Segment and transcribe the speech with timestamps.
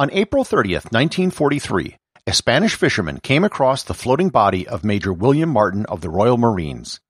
[0.00, 1.94] On April 30th, 1943,
[2.26, 6.38] a Spanish fisherman came across the floating body of Major William Martin of the Royal
[6.38, 7.00] Marines.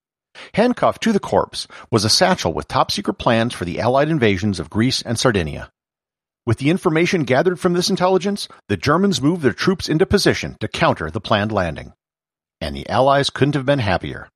[0.55, 4.59] Handcuffed to the corpse was a satchel with top secret plans for the Allied invasions
[4.59, 5.71] of Greece and Sardinia.
[6.45, 10.67] With the information gathered from this intelligence, the Germans moved their troops into position to
[10.67, 11.93] counter the planned landing.
[12.61, 14.29] And the Allies couldn't have been happier.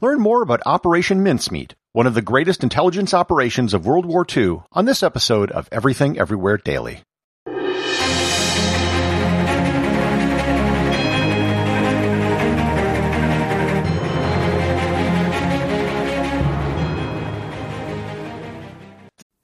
[0.00, 4.60] Learn more about Operation Mincemeat, one of the greatest intelligence operations of World War II,
[4.70, 7.02] on this episode of Everything Everywhere Daily.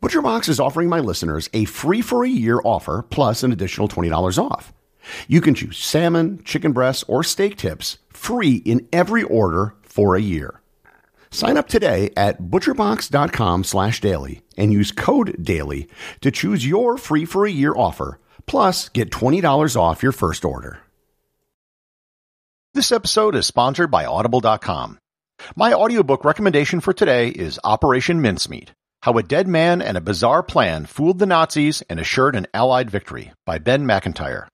[0.00, 4.38] ButcherBox is offering my listeners a free for a year offer plus an additional $20
[4.38, 4.72] off.
[5.26, 10.20] You can choose salmon, chicken breasts, or steak tips free in every order for a
[10.20, 10.60] year.
[11.30, 15.88] Sign up today at butcherbox.com slash daily and use code daily
[16.20, 20.78] to choose your free for a year offer, plus get $20 off your first order.
[22.72, 24.98] This episode is sponsored by Audible.com.
[25.56, 28.70] My audiobook recommendation for today is Operation Mincemeat
[29.02, 32.90] how a Dead Man and a Bizarre Plan Fooled the Nazis and Assured an Allied
[32.90, 34.48] Victory by Ben Macintyre.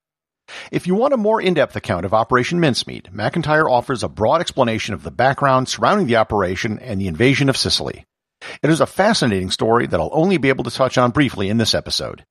[0.71, 4.93] If you want a more in-depth account of Operation Mincemeat, Macintyre offers a broad explanation
[4.93, 8.05] of the background surrounding the operation and the invasion of Sicily.
[8.62, 11.56] It is a fascinating story that I'll only be able to touch on briefly in
[11.56, 12.25] this episode.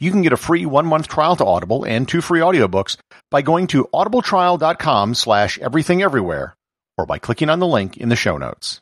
[0.00, 2.96] You can get a free one-month trial to Audible and two free audiobooks
[3.30, 6.52] by going to audibletrial.com slash everythingeverywhere
[6.98, 8.80] or by clicking on the link in the show notes.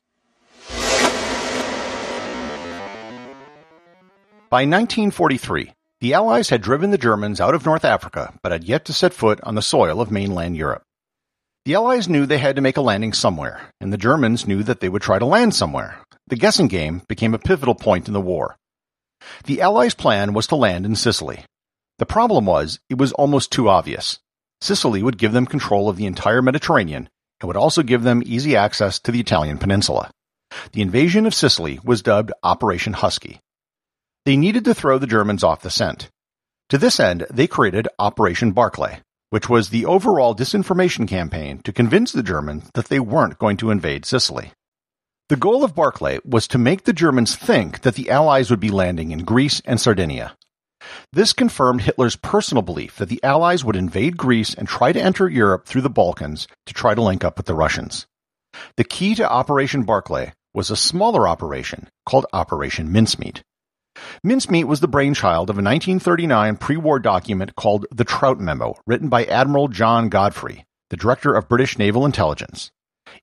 [4.54, 8.84] By 1943, the Allies had driven the Germans out of North Africa, but had yet
[8.84, 10.84] to set foot on the soil of mainland Europe.
[11.64, 14.78] The Allies knew they had to make a landing somewhere, and the Germans knew that
[14.78, 15.98] they would try to land somewhere.
[16.28, 18.54] The guessing game became a pivotal point in the war.
[19.42, 21.44] The Allies' plan was to land in Sicily.
[21.98, 24.20] The problem was, it was almost too obvious.
[24.60, 27.08] Sicily would give them control of the entire Mediterranean
[27.40, 30.12] and would also give them easy access to the Italian peninsula.
[30.70, 33.40] The invasion of Sicily was dubbed Operation Husky.
[34.24, 36.08] They needed to throw the Germans off the scent.
[36.70, 42.12] To this end, they created Operation Barclay, which was the overall disinformation campaign to convince
[42.12, 44.52] the Germans that they weren't going to invade Sicily.
[45.28, 48.70] The goal of Barclay was to make the Germans think that the Allies would be
[48.70, 50.34] landing in Greece and Sardinia.
[51.12, 55.28] This confirmed Hitler's personal belief that the Allies would invade Greece and try to enter
[55.28, 58.06] Europe through the Balkans to try to link up with the Russians.
[58.76, 63.42] The key to Operation Barclay was a smaller operation called Operation Mincemeat.
[64.22, 69.24] Mincemeat was the brainchild of a 1939 pre-war document called the Trout Memo, written by
[69.24, 72.70] Admiral John Godfrey, the director of British Naval Intelligence.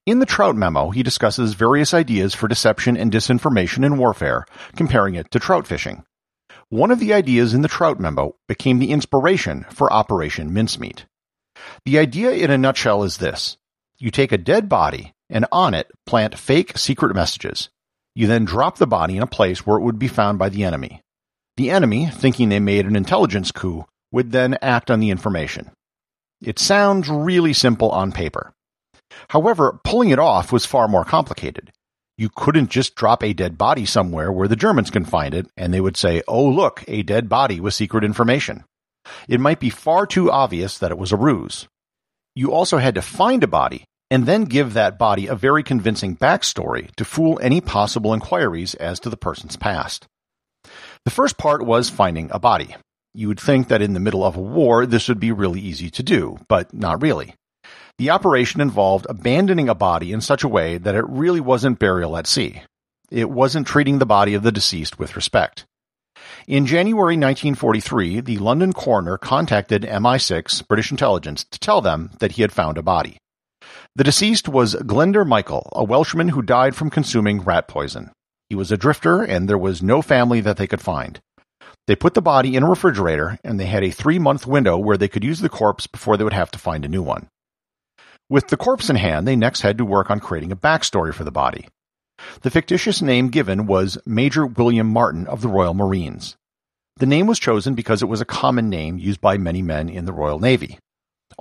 [0.06, 4.46] In the Trout Memo, he discusses various ideas for deception and disinformation in warfare,
[4.76, 6.04] comparing it to trout fishing.
[6.70, 11.06] One of the ideas in the Trout Memo became the inspiration for Operation Mincemeat.
[11.86, 13.58] The idea in a nutshell is this.
[13.98, 17.70] You take a dead body and on it plant fake secret messages.
[18.14, 20.64] You then drop the body in a place where it would be found by the
[20.64, 21.02] enemy.
[21.58, 25.72] The enemy, thinking they made an intelligence coup, would then act on the information.
[26.42, 28.52] It sounds really simple on paper.
[29.30, 31.72] However, pulling it off was far more complicated.
[32.18, 35.74] You couldn't just drop a dead body somewhere where the Germans can find it and
[35.74, 38.64] they would say, oh look, a dead body with secret information.
[39.28, 41.68] It might be far too obvious that it was a ruse.
[42.36, 46.18] You also had to find a body and then give that body a very convincing
[46.18, 50.06] backstory to fool any possible inquiries as to the person's past.
[51.06, 52.76] The first part was finding a body.
[53.14, 55.90] You would think that in the middle of a war this would be really easy
[55.92, 57.36] to do, but not really.
[57.98, 62.18] The operation involved abandoning a body in such a way that it really wasn't burial
[62.18, 62.62] at sea.
[63.10, 65.66] It wasn't treating the body of the deceased with respect.
[66.48, 72.42] In January 1943, the London coroner contacted MI6, British intelligence, to tell them that he
[72.42, 73.18] had found a body.
[73.94, 78.12] The deceased was Glyndwr Michael, a Welshman who died from consuming rat poison.
[78.48, 81.20] He was a drifter, and there was no family that they could find.
[81.88, 84.96] They put the body in a refrigerator, and they had a three month window where
[84.96, 87.28] they could use the corpse before they would have to find a new one.
[88.30, 91.26] With the corpse in hand, they next had to work on creating a backstory for
[91.26, 91.68] the body.
[92.44, 96.38] The fictitious name given was Major William Martin of the Royal Marines.
[96.96, 100.06] The name was chosen because it was a common name used by many men in
[100.06, 100.80] the Royal Navy.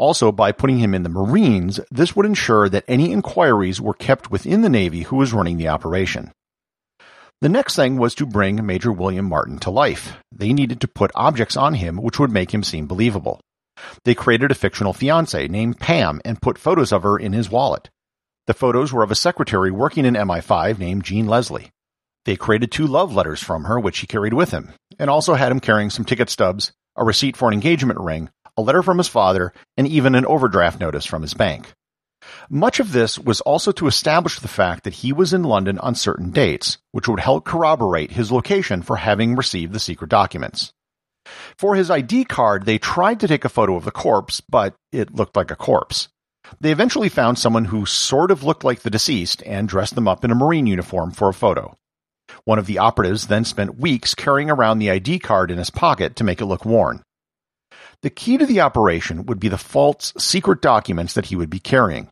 [0.00, 4.30] Also, by putting him in the Marines, this would ensure that any inquiries were kept
[4.30, 6.32] within the Navy who was running the operation.
[7.42, 10.16] The next thing was to bring Major William Martin to life.
[10.32, 13.42] They needed to put objects on him which would make him seem believable.
[14.06, 17.90] They created a fictional fiancée named Pam and put photos of her in his wallet.
[18.46, 21.72] The photos were of a secretary working in MI5 named Jean Leslie.
[22.24, 25.52] They created two love letters from her, which he carried with him, and also had
[25.52, 28.30] him carrying some ticket stubs, a receipt for an engagement ring,
[28.60, 31.72] a letter from his father, and even an overdraft notice from his bank.
[32.48, 35.94] Much of this was also to establish the fact that he was in London on
[35.94, 40.72] certain dates, which would help corroborate his location for having received the secret documents.
[41.56, 45.14] For his ID card, they tried to take a photo of the corpse, but it
[45.14, 46.08] looked like a corpse.
[46.60, 50.24] They eventually found someone who sort of looked like the deceased and dressed them up
[50.24, 51.76] in a Marine uniform for a photo.
[52.44, 56.16] One of the operatives then spent weeks carrying around the ID card in his pocket
[56.16, 57.02] to make it look worn.
[58.02, 61.58] The key to the operation would be the false secret documents that he would be
[61.58, 62.08] carrying.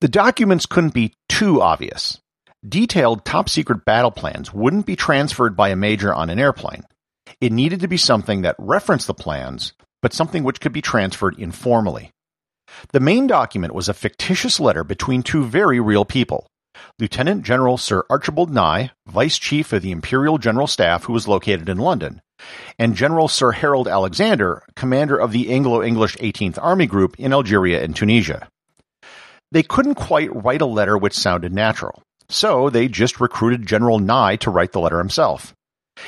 [0.00, 2.20] The documents couldn't be too obvious.
[2.66, 6.84] Detailed top secret battle plans wouldn't be transferred by a major on an airplane.
[7.40, 9.72] It needed to be something that referenced the plans,
[10.02, 12.12] but something which could be transferred informally.
[12.92, 16.46] The main document was a fictitious letter between two very real people.
[16.98, 21.68] Lieutenant General Sir Archibald Nye, Vice Chief of the Imperial General Staff who was located
[21.68, 22.20] in London,
[22.78, 27.94] and General Sir Harold Alexander, commander of the Anglo-English 18th Army Group in Algeria and
[27.94, 28.48] Tunisia.
[29.52, 34.36] They couldn't quite write a letter which sounded natural, so they just recruited General Nye
[34.36, 35.54] to write the letter himself.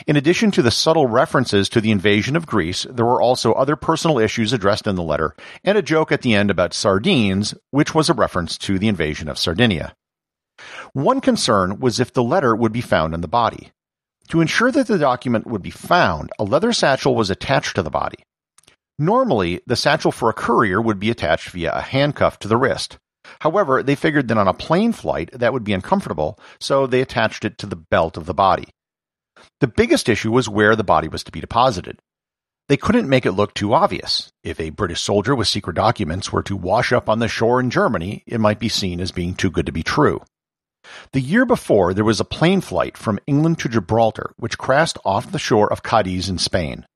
[0.06, 3.74] In addition to the subtle references to the invasion of Greece, there were also other
[3.74, 5.34] personal issues addressed in the letter,
[5.64, 9.28] and a joke at the end about sardines, which was a reference to the invasion
[9.28, 9.94] of Sardinia.
[10.92, 13.70] One concern was if the letter would be found in the body.
[14.28, 17.90] To ensure that the document would be found, a leather satchel was attached to the
[17.90, 18.18] body.
[18.98, 22.98] Normally, the satchel for a courier would be attached via a handcuff to the wrist.
[23.40, 27.44] However, they figured that on a plane flight that would be uncomfortable, so they attached
[27.44, 28.68] it to the belt of the body.
[29.60, 31.98] The biggest issue was where the body was to be deposited.
[32.68, 34.30] They couldn't make it look too obvious.
[34.42, 37.70] If a British soldier with secret documents were to wash up on the shore in
[37.70, 40.20] Germany, it might be seen as being too good to be true.
[41.12, 45.32] The year before, there was a plane flight from England to Gibraltar which crashed off
[45.32, 46.86] the shore of Cadiz in Spain.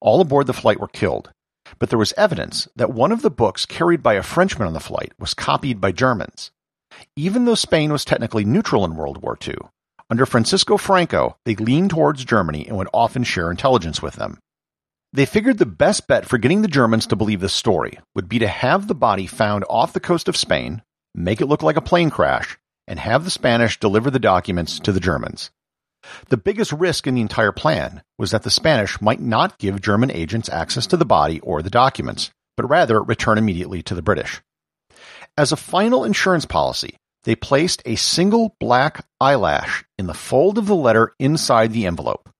[0.00, 1.30] All aboard the flight were killed,
[1.78, 4.80] but there was evidence that one of the books carried by a Frenchman on the
[4.80, 6.50] flight was copied by Germans.
[7.16, 9.56] Even though Spain was technically neutral in World War II,
[10.10, 14.38] under Francisco Franco, they leaned towards Germany and would often share intelligence with them.
[15.12, 18.38] They figured the best bet for getting the Germans to believe this story would be
[18.38, 20.82] to have the body found off the coast of Spain,
[21.14, 24.90] make it look like a plane crash, and have the Spanish deliver the documents to
[24.90, 25.50] the Germans.
[26.28, 30.10] The biggest risk in the entire plan was that the Spanish might not give German
[30.10, 34.40] agents access to the body or the documents, but rather return immediately to the British.
[35.36, 40.66] As a final insurance policy, they placed a single black eyelash in the fold of
[40.66, 42.30] the letter inside the envelope.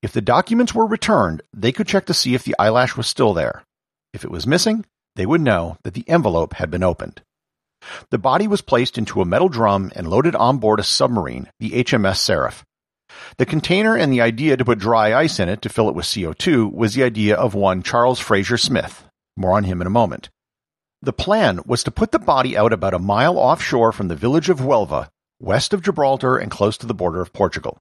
[0.00, 3.34] If the documents were returned, they could check to see if the eyelash was still
[3.34, 3.64] there.
[4.14, 4.84] If it was missing,
[5.16, 7.22] they would know that the envelope had been opened.
[8.10, 11.70] The body was placed into a metal drum and loaded on board a submarine, the
[11.70, 12.64] HMS Seraph.
[13.38, 16.06] The container and the idea to put dry ice in it to fill it with
[16.06, 19.04] CO2 was the idea of one Charles Fraser Smith.
[19.36, 20.28] More on him in a moment.
[21.00, 24.48] The plan was to put the body out about a mile offshore from the village
[24.48, 27.78] of Huelva, west of Gibraltar and close to the border of Portugal.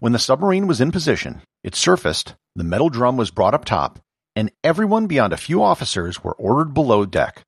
[0.00, 3.98] When the submarine was in position, it surfaced, the metal drum was brought up top,
[4.34, 7.42] and everyone beyond a few officers were ordered below deck.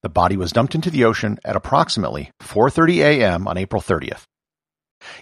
[0.00, 3.46] The body was dumped into the ocean at approximately 4:30 a.m.
[3.46, 4.22] on April 30th.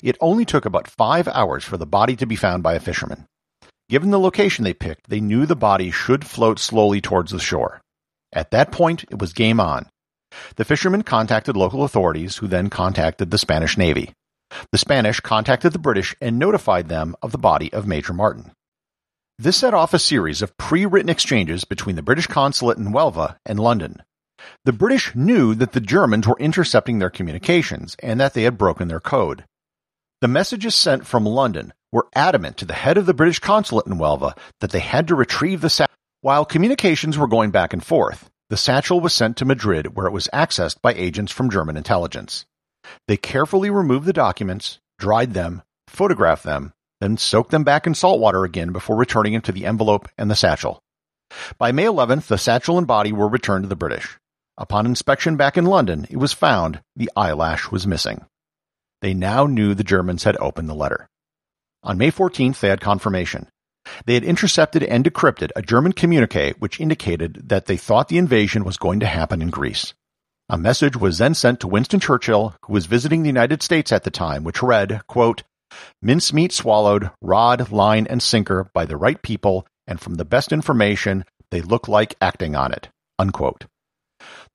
[0.03, 3.27] It only took about 5 hours for the body to be found by a fisherman.
[3.89, 7.81] Given the location they picked, they knew the body should float slowly towards the shore.
[8.33, 9.89] At that point, it was game on.
[10.55, 14.13] The fishermen contacted local authorities, who then contacted the Spanish Navy.
[14.71, 18.53] The Spanish contacted the British and notified them of the body of Major Martin.
[19.39, 23.59] This set off a series of pre-written exchanges between the British consulate in Huelva and
[23.59, 24.03] London.
[24.65, 28.89] The British knew that the Germans were intercepting their communications and that they had broken
[28.89, 29.45] their code.
[30.21, 33.95] The messages sent from London were adamant to the head of the British consulate in
[33.95, 35.95] Huelva that they had to retrieve the satchel.
[36.21, 40.13] While communications were going back and forth, the satchel was sent to Madrid where it
[40.13, 42.45] was accessed by agents from German intelligence.
[43.09, 48.21] They carefully removed the documents, dried them, photographed them, then soaked them back in salt
[48.21, 50.81] water again before returning them to the envelope and the satchel.
[51.59, 54.19] By May 11th, the satchel and body were returned to the British.
[54.61, 58.27] Upon inspection back in London, it was found the eyelash was missing.
[59.01, 61.09] They now knew the Germans had opened the letter.
[61.83, 63.49] On May 14th, they had confirmation.
[64.05, 68.63] They had intercepted and decrypted a German communique which indicated that they thought the invasion
[68.63, 69.95] was going to happen in Greece.
[70.51, 74.05] A message was then sent to Winston Churchill, who was visiting the United States at
[74.05, 75.43] the time, which read, quote,
[76.03, 81.25] Mincemeat swallowed, rod, line, and sinker by the right people, and from the best information,
[81.51, 82.91] they look like acting on it.
[83.19, 83.65] Unquote.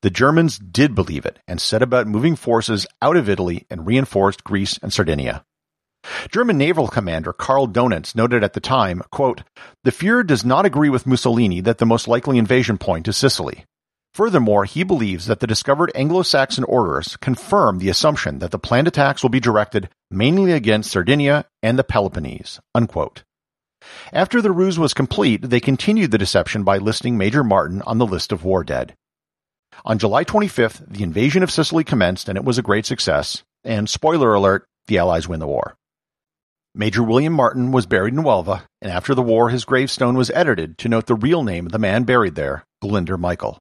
[0.05, 4.43] The Germans did believe it and set about moving forces out of Italy and reinforced
[4.43, 5.43] Greece and Sardinia.
[6.29, 9.41] German naval commander Karl Donitz noted at the time, quote,
[9.83, 13.65] The Fuhrer does not agree with Mussolini that the most likely invasion point is Sicily.
[14.13, 19.23] Furthermore, he believes that the discovered Anglo-Saxon orders confirm the assumption that the planned attacks
[19.23, 22.59] will be directed mainly against Sardinia and the Peloponnese.
[22.75, 23.23] Unquote.
[24.13, 28.05] After the ruse was complete, they continued the deception by listing Major Martin on the
[28.05, 28.95] list of war dead.
[29.83, 33.89] On July 25th, the invasion of Sicily commenced and it was a great success, and
[33.89, 35.75] spoiler alert, the Allies win the war.
[36.73, 40.77] Major William Martin was buried in Huelva, and after the war his gravestone was edited
[40.79, 43.59] to note the real name of the man buried there, Glyndwr Michael.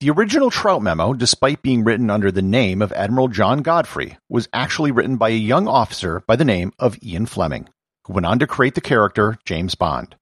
[0.00, 4.48] The original Trout memo, despite being written under the name of Admiral John Godfrey, was
[4.52, 7.68] actually written by a young officer by the name of Ian Fleming,
[8.06, 10.16] who went on to create the character James Bond.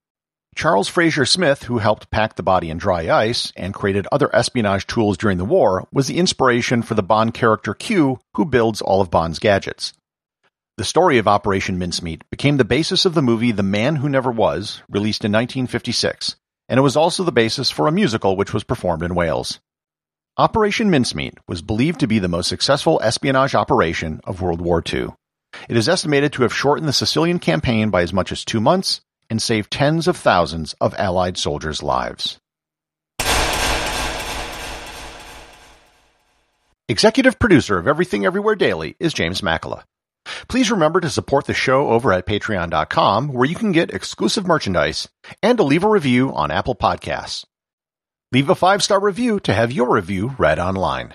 [0.54, 4.86] Charles Fraser Smith, who helped pack the body in dry ice and created other espionage
[4.86, 9.00] tools during the war, was the inspiration for the Bond character Q, who builds all
[9.00, 9.92] of Bond's gadgets.
[10.76, 14.30] The story of Operation Mincemeat became the basis of the movie The Man Who Never
[14.30, 16.36] Was, released in 1956,
[16.68, 19.60] and it was also the basis for a musical which was performed in Wales.
[20.36, 25.08] Operation Mincemeat was believed to be the most successful espionage operation of World War II.
[25.68, 29.00] It is estimated to have shortened the Sicilian campaign by as much as two months
[29.30, 32.38] and saved tens of thousands of Allied soldiers' lives.
[36.90, 39.82] Executive producer of Everything Everywhere Daily is James Makala.
[40.48, 45.08] Please remember to support the show over at patreon.com where you can get exclusive merchandise
[45.42, 47.44] and to leave a review on Apple Podcasts.
[48.32, 51.14] Leave a five star review to have your review read online.